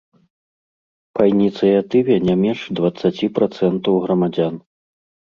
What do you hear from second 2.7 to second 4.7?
дваццаці працэнтаў грамадзян.